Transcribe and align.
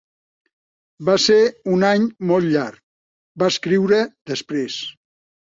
"Va 1.09 1.17
ser 1.25 1.37
un 1.73 1.85
any 1.89 2.07
molt 2.31 2.49
llarg", 2.55 2.81
va 3.45 3.51
escriure 3.55 4.01
després. 4.35 4.81